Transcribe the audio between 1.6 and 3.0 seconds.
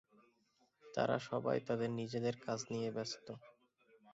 তাদের নিজেদের কাজ নিয়ে